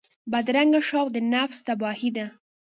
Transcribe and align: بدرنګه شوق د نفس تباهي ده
بدرنګه 0.31 0.81
شوق 0.89 1.07
د 1.15 1.17
نفس 1.33 1.57
تباهي 1.67 2.09
ده 2.17 2.25